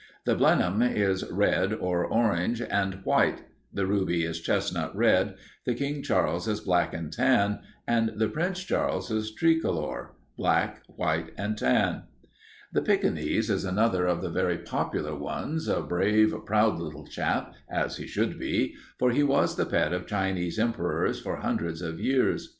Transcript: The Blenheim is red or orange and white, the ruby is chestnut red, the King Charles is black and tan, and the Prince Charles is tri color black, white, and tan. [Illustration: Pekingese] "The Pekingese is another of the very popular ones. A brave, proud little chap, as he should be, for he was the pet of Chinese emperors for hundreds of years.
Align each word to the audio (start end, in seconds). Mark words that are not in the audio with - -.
The 0.25 0.33
Blenheim 0.33 0.81
is 0.81 1.23
red 1.29 1.73
or 1.75 2.03
orange 2.07 2.59
and 2.59 3.01
white, 3.05 3.43
the 3.71 3.85
ruby 3.85 4.23
is 4.23 4.41
chestnut 4.41 4.95
red, 4.95 5.35
the 5.63 5.75
King 5.75 6.01
Charles 6.01 6.47
is 6.47 6.59
black 6.59 6.91
and 6.91 7.13
tan, 7.13 7.59
and 7.87 8.11
the 8.15 8.27
Prince 8.27 8.63
Charles 8.63 9.11
is 9.11 9.31
tri 9.31 9.59
color 9.61 10.13
black, 10.35 10.81
white, 10.87 11.29
and 11.37 11.55
tan. 11.55 12.05
[Illustration: 12.73 12.73
Pekingese] 12.73 12.73
"The 12.73 12.81
Pekingese 12.81 13.49
is 13.51 13.63
another 13.63 14.07
of 14.07 14.23
the 14.23 14.31
very 14.31 14.57
popular 14.57 15.15
ones. 15.15 15.67
A 15.67 15.81
brave, 15.83 16.33
proud 16.47 16.79
little 16.79 17.05
chap, 17.05 17.53
as 17.69 17.97
he 17.97 18.07
should 18.07 18.39
be, 18.39 18.73
for 18.97 19.11
he 19.11 19.21
was 19.21 19.55
the 19.55 19.67
pet 19.67 19.93
of 19.93 20.07
Chinese 20.07 20.57
emperors 20.57 21.19
for 21.19 21.35
hundreds 21.35 21.83
of 21.83 21.99
years. 21.99 22.49